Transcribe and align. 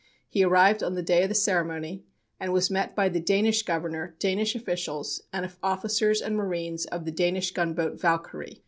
He 0.27 0.43
arrived 0.43 0.81
on 0.81 0.95
the 0.95 1.03
day 1.03 1.21
of 1.21 1.29
the 1.29 1.35
ceremony, 1.35 2.03
and 2.39 2.51
was 2.51 2.71
met 2.71 2.95
by 2.95 3.07
the 3.07 3.19
Danish 3.19 3.61
governor, 3.61 4.15
Danish 4.17 4.55
officials, 4.55 5.21
and 5.31 5.47
officers 5.61 6.21
and 6.21 6.35
marines 6.35 6.87
of 6.87 7.05
the 7.05 7.11
Danish 7.11 7.51
gunboat 7.51 8.01
Valkyrie. 8.01 8.59